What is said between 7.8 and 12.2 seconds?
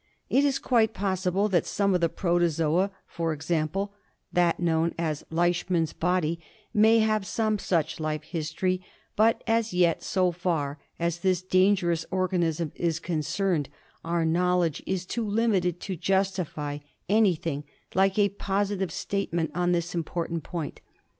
life history; but as yet, so far as this dangerous